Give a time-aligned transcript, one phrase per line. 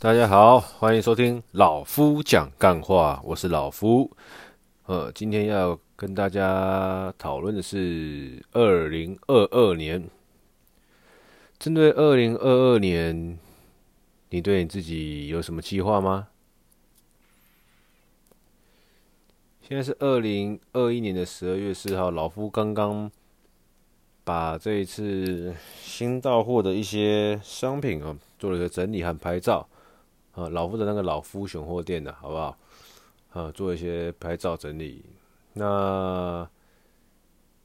[0.00, 4.10] 大家好，欢迎收听老夫讲干话，我是老夫。
[4.84, 10.10] 呃，今天要跟大家讨论的是二零二二年。
[11.58, 13.38] 针对二零二二年，
[14.28, 16.28] 你对你自己有什么计划吗？
[19.62, 23.10] 现在是二零二一年的十二月四号，老夫刚刚
[24.22, 29.66] 把这一次新到货的一些商品啊，做了一个整理和拍照。
[30.34, 32.58] 啊，老夫的那个老夫选货店的，好不好？
[33.30, 35.04] 啊，做一些拍照整理，
[35.52, 36.48] 那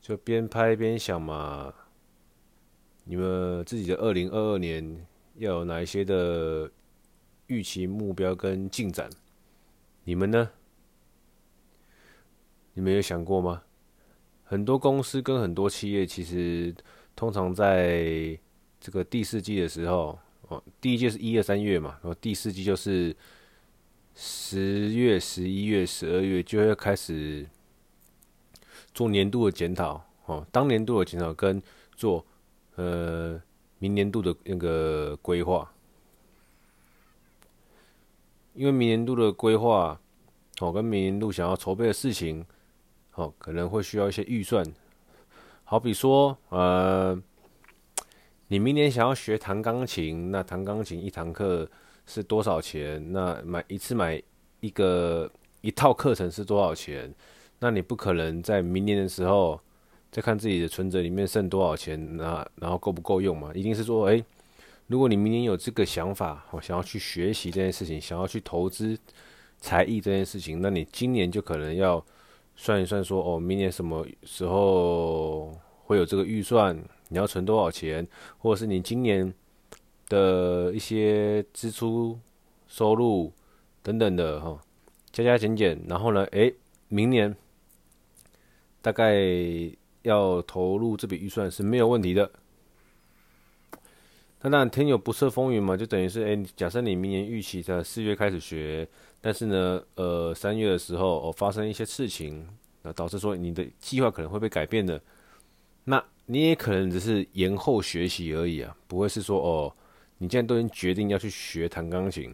[0.00, 1.72] 就边拍边想嘛。
[3.04, 5.06] 你们自己的二零二二年
[5.36, 6.70] 要有哪一些的
[7.46, 9.10] 预期目标跟进展？
[10.04, 10.50] 你们呢？
[12.74, 13.62] 你们有想过吗？
[14.44, 16.74] 很多公司跟很多企业，其实
[17.16, 18.38] 通常在
[18.78, 20.18] 这个第四季的时候，
[20.50, 23.16] 哦，第一季是一二、三月嘛，然后第四季就是
[24.14, 27.48] 十月、十一月、十二月，就会开始
[28.92, 30.04] 做年度的检讨。
[30.26, 31.62] 哦，当年度的检讨跟
[31.96, 32.24] 做
[32.76, 33.40] 呃
[33.78, 35.72] 明年度的那个规划，
[38.54, 40.00] 因为明年度的规划，
[40.60, 42.44] 哦，跟明年度想要筹备的事情。
[43.14, 44.64] 哦，可能会需要一些预算，
[45.64, 47.20] 好比说，呃，
[48.52, 51.70] 你明年想要学弹钢琴，那弹钢琴一堂课
[52.04, 53.12] 是多少钱？
[53.12, 54.20] 那买一次买
[54.58, 57.14] 一个一套课程是多少钱？
[57.60, 59.60] 那你不可能在明年的时候
[60.10, 63.52] 再看自己的存折里面剩多少钱，那然后够不够用嘛？
[63.54, 64.24] 一定是说，诶，
[64.88, 68.98] 如果你明年有这个想法，我想要去学习这件事情，想要去投资
[69.60, 72.04] 才艺这件事情，那你今年就可能要。
[72.56, 76.76] 算一算，说哦，明年什么时候会有这个预算？
[77.10, 78.08] 你要存多少钱？
[78.38, 79.30] 或者是你今年
[80.08, 82.18] 的一些支出、
[82.66, 83.30] 收入
[83.82, 84.58] 等等的哈，
[85.12, 86.54] 加加减减，然后呢，诶，
[86.88, 87.36] 明年
[88.80, 89.14] 大概
[90.02, 92.30] 要投入这笔预算是没有问题的。
[94.40, 98.88] 那当然，天有不测风云嘛，就等于是，诶，假设你明年预期在四月开始学。
[99.22, 102.48] 但是呢，呃，三月的时候哦，发生一些事情，
[102.80, 104.98] 那导致说你的计划可能会被改变的。
[105.90, 109.74] 那你也可能只是延后学习而已啊，不会是说哦，
[110.18, 112.32] 你既然都已经决定要去学弹钢琴，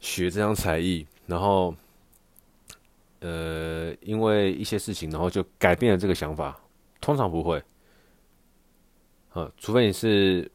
[0.00, 1.72] 学这项才艺，然后，
[3.20, 6.60] 呃，因为一些事情，然后就改变了这个想法。
[7.00, 7.62] 通常不会，
[9.30, 10.50] 啊，除非你是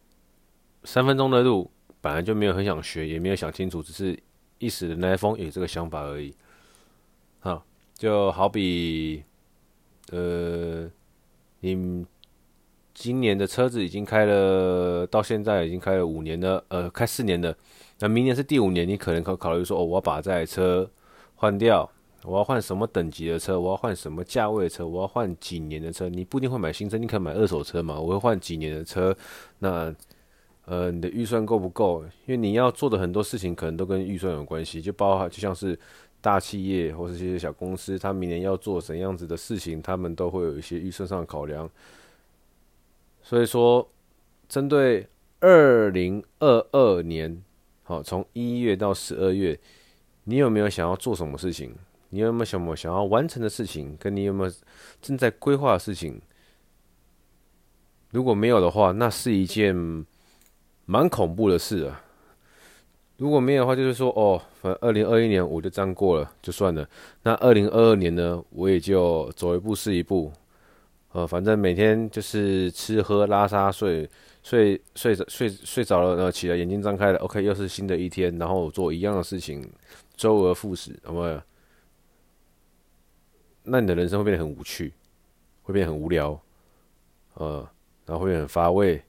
[0.84, 1.72] 三分钟的路。
[2.02, 4.18] 本来就没有很想学，也没有想清楚，只是
[4.58, 6.34] 一时的那风有这个想法而已。
[7.42, 7.62] 好，
[7.94, 9.22] 就好比，
[10.12, 10.90] 呃，
[11.60, 12.06] 你
[12.94, 17.56] 今年的车子已经开了，到现在已经开了五年了，呃，开四年了。
[18.00, 20.90] 那明年是第五年，你可能可考虑说，哦，我要把这台车
[21.36, 21.90] 换掉，
[22.24, 26.10] 我要换什么等级的车，我要换什么价位的车，我要换几年的车。
[26.10, 28.00] 你不一定会买新车，你可以买二手车嘛。
[28.00, 29.16] 我会换几年的车，
[29.60, 29.94] 那。
[30.66, 32.04] 呃，你的预算够不够？
[32.28, 35.76] 因为你要做的很多事情可能都跟预算有关系，就包含就像是
[36.22, 41.70] 大企业或是这些小公司，他明年要做怎样子的事情，他们都会有一些预算上的考量。
[43.22, 43.88] 所以说，
[44.48, 45.08] 针对
[45.40, 47.44] 二零二二年，
[47.84, 49.60] 好，从一月到十二月，
[50.24, 51.74] 你有没有想要做什么事情？
[52.10, 53.96] 你有没有什么想要完成的事情？
[54.00, 54.54] 跟你有没有
[55.02, 56.22] 正在规划的事情？
[58.12, 60.06] 如果没有的话，那是一件。
[60.92, 62.04] 蛮恐怖的事啊！
[63.20, 66.88] 如果没有的话，就是说哦，反正二零二一年我就这样过了，就算了。
[67.24, 70.32] 那二零二二年呢，我也就走一步是一步。
[71.12, 74.10] 呃，反正每天就是吃喝拉撒睡，
[74.42, 79.70] 睡睡着睡睡着了，然后起来眼睛张开了，OK，又是新的一天，然后做一样的事情，
[80.16, 81.42] 周而复始，好不好？
[83.64, 84.94] 那你的人生会变得很无趣，
[85.64, 86.40] 会变得很无聊，
[87.34, 87.68] 呃，
[88.06, 89.02] 然后会很乏味。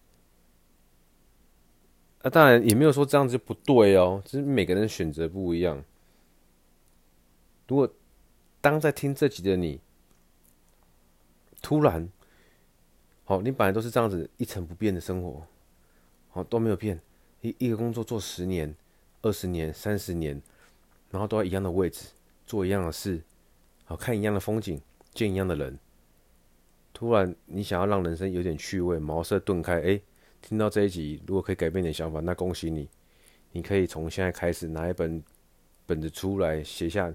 [2.23, 5.83] 那、当然也没有说这样子就不对哦，只是每个人选择不一样。
[7.67, 7.91] 如果
[8.61, 9.81] 当在听这集的你，
[11.63, 12.07] 突然，
[13.25, 15.47] 好，你本来都是这样子一成不变的生活，
[16.28, 17.01] 好都没有变，
[17.41, 18.75] 一一个工作做十年、
[19.23, 20.43] 二十年、三十年，
[21.11, 22.09] 然后都在一样的位置，
[22.45, 23.23] 做一样的事，
[23.84, 24.78] 好看一样的风景，
[25.15, 25.78] 见一样的人。
[26.93, 30.01] 突然你想要让人生有点趣味，茅塞顿开，哎。
[30.42, 32.89] 听到这一集，如果可以改变你的想法，那恭喜你！
[33.53, 35.22] 你可以从现在开始拿一本
[35.87, 37.13] 本子出来，写下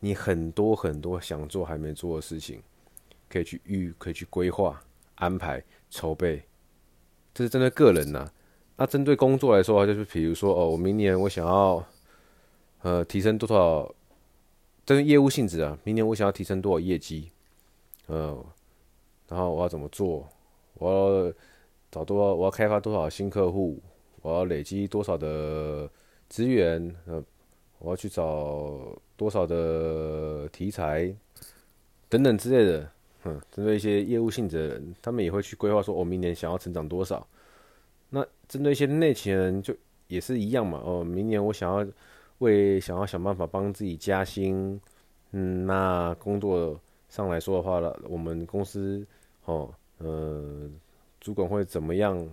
[0.00, 2.62] 你很多很多想做还没做的事情，
[3.28, 4.80] 可以去预，可以去规划、
[5.14, 6.42] 安排、筹备。
[7.34, 8.32] 这是针对个人呐、啊。
[8.76, 11.84] 那针对工作来说，就是比如说哦，我明年我想要
[12.82, 13.92] 呃提升多少，
[14.86, 17.30] 针对业务性质啊，明年我想要提升多少业绩，
[18.06, 18.44] 呃，
[19.26, 20.28] 然后我要怎么做？
[20.74, 20.90] 我
[21.26, 21.34] 要
[21.90, 22.34] 找多？
[22.34, 23.80] 我要开发多少新客户？
[24.22, 25.88] 我要累积多少的
[26.28, 26.94] 资源？
[27.06, 27.22] 呃，
[27.78, 31.14] 我要去找多少的题材
[32.08, 32.90] 等等之类的。
[33.24, 37.26] 嗯，针对一些业务性质的人，他们也会去规划说，我明年想要成长多少。
[38.10, 39.74] 那针对一些内勤人，就
[40.06, 40.80] 也是一样嘛。
[40.84, 41.86] 哦，明年我想要
[42.38, 44.80] 为想要想办法帮自己加薪。
[45.32, 49.06] 嗯，那工作上来说的话了，我们公司
[49.44, 49.68] 哦，
[49.98, 50.70] 呃，
[51.28, 52.26] 主管会怎么样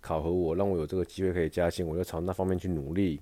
[0.00, 3.20] 考核我，让我有这个机会可以加薪，我就朝那方面去努力。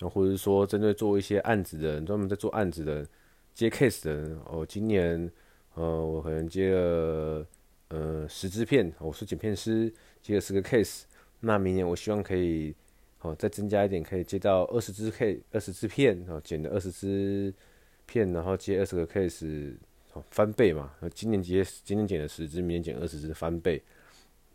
[0.00, 3.06] 然后或者是说，针对做一些案子的人，专门在做案子的
[3.54, 5.30] 接 case 的人，哦，今年。
[5.74, 7.46] 呃，我可能接了
[7.88, 9.90] 呃十支片，我是剪片师，
[10.20, 11.04] 接了十个 case。
[11.38, 12.74] 那明年我希望可以
[13.20, 17.54] 哦再增加一点，可以接到二十支 case，二十支片，哦剪了二十支
[18.06, 19.74] 片，然后接二十个 case，
[20.30, 20.92] 翻倍嘛。
[21.14, 23.82] 今年接今年剪了十支，明年剪二十支，翻倍。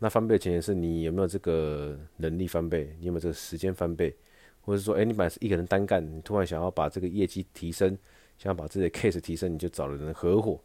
[0.00, 4.14] 那翻倍的前提是你有没有这个能力翻倍，你有没有这个时间翻倍，
[4.60, 7.98] 或者说，哎，你本来是一个人单干，你突然想要把这个业绩提升，
[8.38, 10.60] 想要把自己的 case 提升，你就找了人合伙。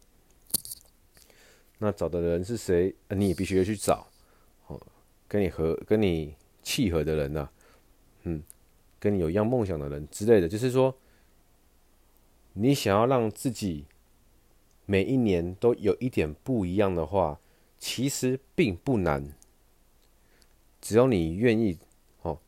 [1.79, 2.93] 那找的人是谁？
[3.09, 4.07] 你也必须要去找，
[4.67, 4.79] 哦，
[5.27, 7.51] 跟你合、跟你契合的人呐、啊，
[8.23, 8.43] 嗯，
[8.99, 10.47] 跟你有一样梦想的人之类的。
[10.47, 10.95] 就是说，
[12.53, 13.85] 你想要让自己
[14.85, 17.39] 每一年都有一点不一样的话，
[17.85, 19.21] 其实并不难。
[20.79, 21.77] 只要你愿意，
[22.21, 22.39] 哦，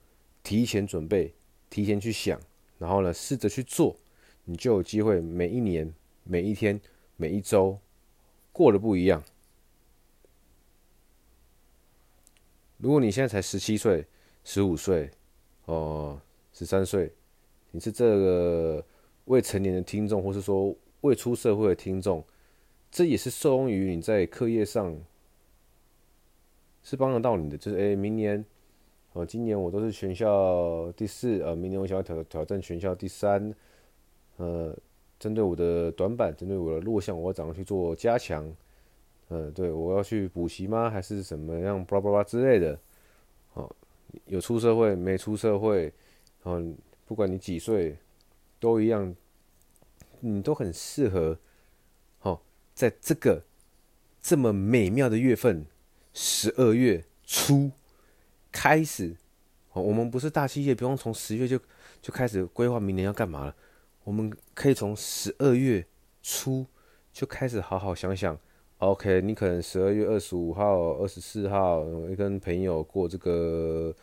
[0.42, 1.34] 提前准备，
[1.70, 2.40] 提前去想，
[2.80, 3.98] 然后呢，试着去做，
[4.46, 5.94] 你就有机会每一年、
[6.24, 6.80] 每一天、
[7.18, 7.78] 每一周。
[8.54, 9.22] 过得不一样。
[12.78, 14.06] 如果你现在才十七岁、
[14.46, 15.12] 十五岁，
[15.66, 16.18] 哦，
[16.54, 17.12] 十三岁，
[17.72, 18.86] 你是这个
[19.26, 22.24] 未成年的听众，或是说未出社会的听众，
[22.90, 24.98] 这也是受用于你在课业上
[26.86, 27.58] 是帮得到你的。
[27.58, 28.46] 就是，哎，明年，
[29.12, 33.54] 哦，今年我都是全校第四，呃，明年我想要挑挑战全校第三，
[34.38, 34.74] 呃。
[35.18, 38.54] 针对我的短板，针对我的弱项，我要怎样去做加强？
[39.30, 40.90] 嗯，对，我要去补习吗？
[40.90, 41.84] 还是什么样？
[41.86, 42.78] 巴拉巴拉之类的。
[43.54, 43.74] 哦，
[44.26, 45.92] 有出社会没出社会？
[46.44, 47.96] 嗯，不管你几岁，
[48.60, 49.16] 都一样，
[50.20, 51.40] 你都很适合。
[52.24, 52.42] 哦，
[52.74, 53.42] 在这个
[54.22, 55.66] 这么美妙的月份，
[56.15, 57.69] 十二月初
[58.51, 59.15] 开始。
[59.73, 61.59] 哦，我们不是大企业，不用从十月就
[62.01, 63.53] 就开始规划明年要干嘛了。
[64.06, 65.85] 我们可以从十二月
[66.23, 66.65] 初
[67.12, 68.39] 就开始好好想想。
[68.77, 73.94] OK，你可能十二月二十五号、二十四号会跟朋友过这个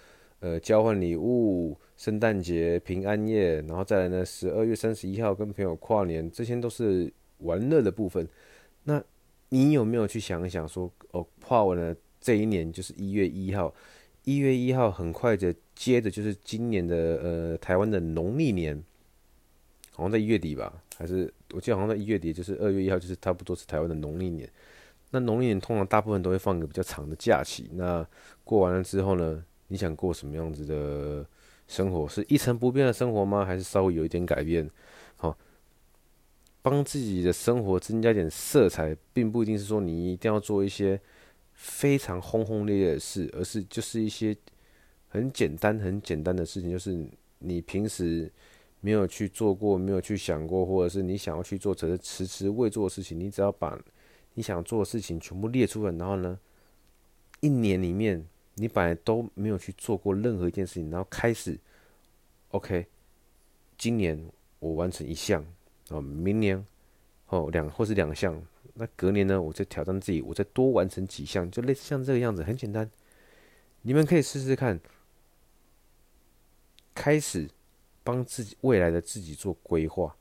[0.40, 8.28] 呃交换礼物、圣诞节、平安夜，然后再来呢，十二月三十一号跟朋友跨年，这些都是玩乐的部分。
[8.84, 9.02] 那
[9.52, 13.72] 你有没有去想一想说，哦，跨完了这一年就是一月一号，
[14.24, 18.82] 一月一号很快的接着就是今年的呃台湾的农历年。
[19.94, 24.48] 好像在一月底吧，还是我记得好像在一月底，就是二月一号，就是差不多是台湾的农历年。
[25.10, 27.68] 那农历年通常大部分都会放一个比较长的假期。
[27.74, 28.04] 那
[28.42, 31.26] 过完了之后呢，你想过什么样子的
[31.68, 32.08] 生活？
[32.08, 33.44] 是一成不变的生活吗？
[33.44, 34.66] 还是稍微有一点改变？
[36.62, 40.98] 帮自己的生活增加点色彩，并不一定是说你一定要做一些
[41.52, 44.34] 非常轰轰烈烈的事，而是就是一些
[45.08, 47.06] 很简单、很简单的事情，就是
[47.40, 48.32] 你平时。
[48.84, 53.80] 没有去做过，没有去想过，或者是你想要去做，只是迟迟未做的事情，你只要把
[54.34, 56.36] 你想做的事情全部列出来，然后呢，
[57.38, 58.26] 一年里面
[58.56, 61.56] 你本来都没有去做过任何一件事情，然后开始
[62.48, 62.84] ，OK，
[63.78, 64.20] 今年
[64.58, 65.46] 我完成一项，
[65.92, 66.64] 哦，明年
[67.28, 68.40] 哦两或是两项，
[68.74, 72.90] 那隔年呢，我再挑战自己，我再多完成几项，就类似像这个样子，很简单，
[73.82, 74.80] 你们可以试试看，
[76.94, 77.48] 开始。
[78.04, 80.16] 帮自己未来的自己做规划，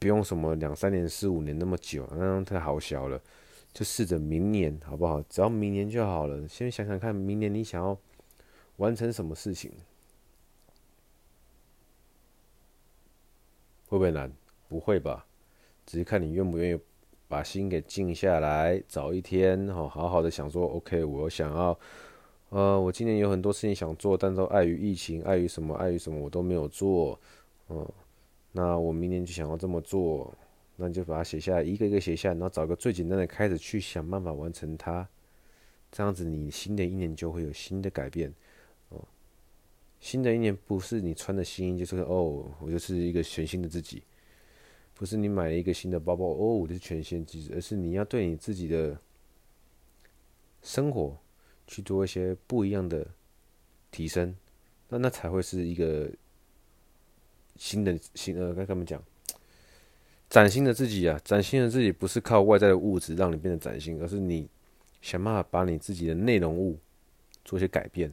[0.00, 3.22] 不用什么两三年、四五年那么久，那样太好笑了。
[3.72, 5.22] 就试着明年好不好？
[5.22, 6.48] 只要明年就好了。
[6.48, 7.96] 先想想看，明年你想要
[8.78, 9.70] 完成什么事情？
[13.92, 14.32] 会不会难？
[14.70, 15.26] 不会吧？
[15.84, 16.80] 只是看你愿不愿意
[17.28, 21.78] 把心给静下来，找一天好好的想说，OK，我想要。
[22.48, 27.20] 呃，我今年有很多事情想做，但都碍于疫情，碍于什么，碍于什么，我都没有做。
[27.68, 27.86] 嗯，
[28.52, 30.32] 那我明年就想要这么做，
[30.76, 35.06] 那就把它写下来，一个一个写下来，然后找个最简单的开始去想办法完成它。
[35.90, 38.32] 这样子你新的一年就会有新的改变。
[40.02, 44.02] 新的一年不是你穿的新衣就是哦，我就是一个全新的自己，
[44.94, 48.98] 不是你买了一个新的包包哦，我就是全新的自己，而是你要对你自己的
[50.60, 51.16] 生活
[51.68, 53.06] 去做一些不一样的
[53.92, 54.34] 提升，
[54.88, 56.10] 那那才会是一个
[57.56, 59.00] 新的新呃，该怎么讲？
[60.28, 64.48] 崭新的自己啊，崭新的自己不是靠外在的物质让你变得崭新，而是你
[65.00, 66.76] 想办法把你自己的内容物
[67.44, 68.12] 做一些改变，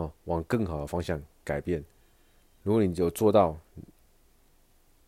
[0.00, 1.84] 哦，往更好的方向改变。
[2.62, 3.58] 如果你有做到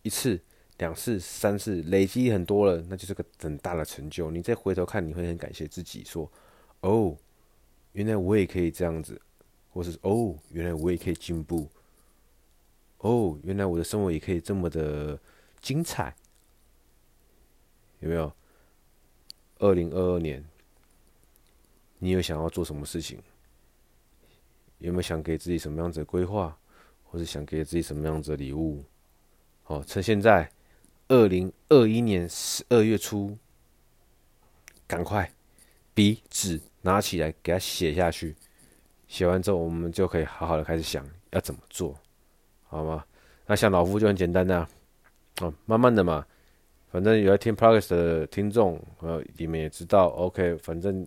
[0.03, 0.41] 一次、
[0.79, 4.31] 两次、三次，累积很多了，那就是个很大的成就。
[4.31, 6.31] 你再回头看，你会很感谢自己，说
[6.81, 7.17] ：“哦，
[7.93, 9.21] 原来我也可以这样子。”
[9.73, 11.69] 或是“哦，原来我也可以进步。
[12.99, 15.19] ”“哦，原来我的生活也可以这么的。”
[15.63, 16.13] 精彩，
[18.01, 18.33] 有没有？
[19.61, 20.45] 二零二二年，
[22.01, 23.23] 你有想要做什么事情？
[24.83, 26.57] 有没有想给自己什么样子的规划，
[27.05, 28.85] 或是想给自己什么样子的礼物？
[29.63, 30.51] 好，趁现在，
[31.09, 33.39] 二零二一年十二月初，
[34.87, 35.31] 赶快
[35.95, 38.35] 笔纸拿起来，给它写下去。
[39.07, 41.97] 写完之后，我们就可以好好的开始想要怎么做，
[42.65, 43.05] 好吗？
[43.47, 44.67] 那像老夫就很简单的。
[45.41, 46.27] 哦，慢慢的嘛，
[46.91, 51.07] 反正有在听 Podcast 的听众，呃，你们也知道，OK，反正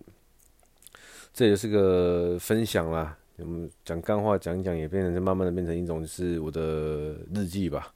[1.34, 3.18] 这也是个分享啦。
[3.38, 7.94] 我们讲干话讲一讲，也变成慢慢的变成一种就是我的日记吧。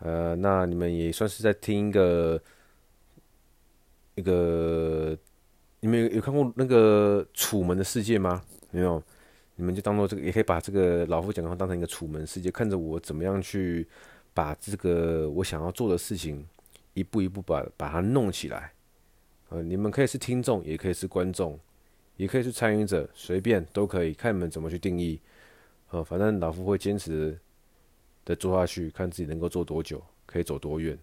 [0.00, 2.40] 呃，那你们也算是在听一个
[4.14, 5.16] 一个，
[5.80, 8.42] 你们有有看过那个《楚门的世界》吗？
[8.70, 9.02] 没有，
[9.56, 13.86] 你们就当做这个，也可以把这个老夫讲的话当成一个楚门世界，看着我怎么样去。
[14.34, 16.46] 把这个我想要做的事情
[16.94, 18.72] 一步一步把把它弄起来，
[19.48, 21.58] 呃，你们可以是听众，也可以是观众，
[22.18, 25.18] 也可以是参与者，随便都可以，看你们怎么去定义。
[25.90, 27.38] 呃，反正老夫会坚持
[28.26, 30.98] 的做下去，看自己能够做多久，可以走多远。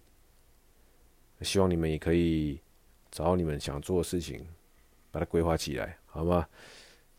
[1.42, 2.60] 希望你们也可以
[3.10, 4.46] 找到你们想做的事情，
[5.10, 6.48] 把它规划起来，好吗？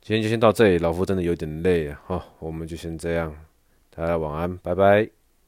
[0.02, 3.34] 今天就先到这里，老夫真的有点累啊，好，我们就先这样，
[3.90, 5.15] 大家晚安，拜拜。